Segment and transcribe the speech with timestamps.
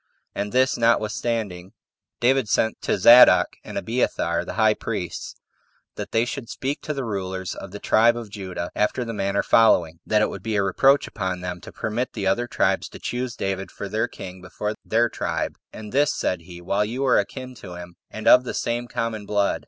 [0.33, 1.73] And, this notwithstanding,
[2.19, 5.35] David sent to Zadok and Abiathar the high priests,
[5.93, 9.43] that they should speak to the rulers of the tribe of Judah after the manner
[9.43, 12.99] following: That it would be a reproach upon them to permit the other tribes to
[12.99, 17.19] choose David for their king before their tribe, "and this," said he, "while you are
[17.19, 19.59] akin to him, and of the same common blood."